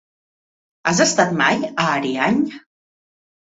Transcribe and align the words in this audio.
Has 0.91 1.01
estat 1.05 1.35
mai 1.43 1.63
a 1.69 1.71
Ariany? 1.99 2.43